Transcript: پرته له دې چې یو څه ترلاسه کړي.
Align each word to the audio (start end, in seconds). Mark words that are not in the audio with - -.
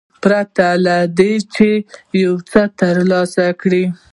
پرته 0.23 0.67
له 0.85 0.95
دې 1.17 1.33
چې 1.53 1.69
یو 2.23 2.33
څه 2.49 2.61
ترلاسه 2.79 3.45
کړي. 3.61 3.83